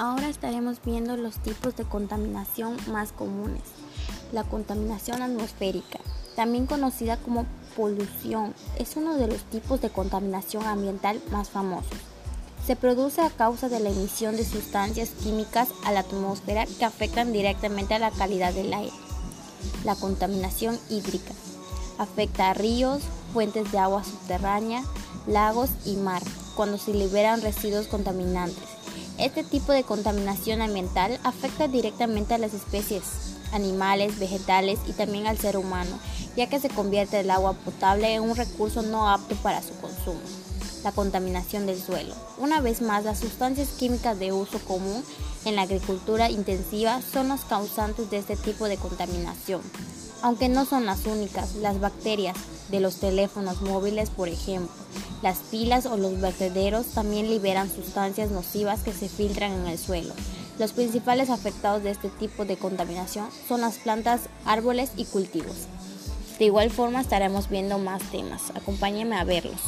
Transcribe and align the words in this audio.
Ahora 0.00 0.30
estaremos 0.30 0.78
viendo 0.82 1.14
los 1.18 1.34
tipos 1.40 1.76
de 1.76 1.84
contaminación 1.84 2.78
más 2.90 3.12
comunes. 3.12 3.60
La 4.32 4.44
contaminación 4.44 5.20
atmosférica, 5.20 5.98
también 6.36 6.64
conocida 6.64 7.18
como 7.18 7.44
polución, 7.76 8.54
es 8.78 8.96
uno 8.96 9.16
de 9.16 9.26
los 9.26 9.42
tipos 9.42 9.82
de 9.82 9.90
contaminación 9.90 10.64
ambiental 10.64 11.20
más 11.30 11.50
famosos. 11.50 11.98
Se 12.66 12.76
produce 12.76 13.20
a 13.20 13.28
causa 13.28 13.68
de 13.68 13.78
la 13.78 13.90
emisión 13.90 14.36
de 14.36 14.46
sustancias 14.46 15.10
químicas 15.22 15.68
a 15.84 15.92
la 15.92 16.00
atmósfera 16.00 16.64
que 16.64 16.86
afectan 16.86 17.34
directamente 17.34 17.92
a 17.92 17.98
la 17.98 18.10
calidad 18.10 18.54
del 18.54 18.72
aire. 18.72 18.96
La 19.84 19.96
contaminación 19.96 20.78
hídrica 20.88 21.34
afecta 21.98 22.48
a 22.48 22.54
ríos, 22.54 23.02
fuentes 23.34 23.70
de 23.70 23.78
agua 23.78 24.02
subterránea, 24.02 24.82
lagos 25.26 25.68
y 25.84 25.96
mar 25.96 26.22
cuando 26.56 26.78
se 26.78 26.94
liberan 26.94 27.42
residuos 27.42 27.86
contaminantes 27.86 28.79
este 29.20 29.44
tipo 29.44 29.72
de 29.72 29.84
contaminación 29.84 30.62
ambiental 30.62 31.20
afecta 31.24 31.68
directamente 31.68 32.34
a 32.34 32.38
las 32.38 32.54
especies 32.54 33.02
animales, 33.52 34.18
vegetales 34.18 34.78
y 34.86 34.92
también 34.92 35.26
al 35.26 35.38
ser 35.38 35.56
humano, 35.56 35.98
ya 36.36 36.48
que 36.48 36.60
se 36.60 36.68
convierte 36.68 37.20
el 37.20 37.30
agua 37.30 37.52
potable 37.52 38.14
en 38.14 38.22
un 38.22 38.36
recurso 38.36 38.82
no 38.82 39.10
apto 39.10 39.34
para 39.36 39.62
su 39.62 39.74
consumo. 39.80 40.20
La 40.84 40.92
contaminación 40.92 41.66
del 41.66 41.78
suelo. 41.78 42.14
Una 42.38 42.60
vez 42.60 42.80
más, 42.80 43.04
las 43.04 43.18
sustancias 43.18 43.68
químicas 43.78 44.18
de 44.18 44.32
uso 44.32 44.58
común 44.60 45.04
en 45.44 45.56
la 45.56 45.62
agricultura 45.62 46.30
intensiva 46.30 47.00
son 47.02 47.28
los 47.28 47.44
causantes 47.44 48.10
de 48.10 48.18
este 48.18 48.36
tipo 48.36 48.66
de 48.66 48.78
contaminación. 48.78 49.60
Aunque 50.22 50.48
no 50.48 50.64
son 50.64 50.86
las 50.86 51.04
únicas, 51.06 51.54
las 51.56 51.80
bacterias 51.80 52.36
de 52.70 52.80
los 52.80 52.96
teléfonos 52.96 53.60
móviles, 53.60 54.08
por 54.10 54.28
ejemplo, 54.28 54.72
las 55.22 55.38
pilas 55.38 55.86
o 55.86 55.96
los 55.96 56.20
vertederos 56.20 56.86
también 56.88 57.28
liberan 57.28 57.70
sustancias 57.70 58.30
nocivas 58.30 58.80
que 58.80 58.92
se 58.92 59.08
filtran 59.08 59.52
en 59.52 59.66
el 59.66 59.78
suelo. 59.78 60.14
Los 60.58 60.72
principales 60.72 61.30
afectados 61.30 61.82
de 61.82 61.90
este 61.90 62.08
tipo 62.08 62.44
de 62.44 62.56
contaminación 62.56 63.28
son 63.48 63.60
las 63.60 63.78
plantas, 63.78 64.22
árboles 64.44 64.92
y 64.96 65.04
cultivos. 65.04 65.66
De 66.38 66.46
igual 66.46 66.70
forma 66.70 67.00
estaremos 67.00 67.50
viendo 67.50 67.78
más 67.78 68.02
temas. 68.10 68.50
Acompáñenme 68.54 69.16
a 69.16 69.24
verlos. 69.24 69.60